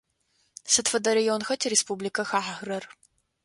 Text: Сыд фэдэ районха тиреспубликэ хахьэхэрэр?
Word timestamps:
Сыд 0.73 0.85
фэдэ 0.91 1.11
районха 1.17 1.53
тиреспубликэ 1.61 2.23
хахьэхэрэр? 2.29 2.83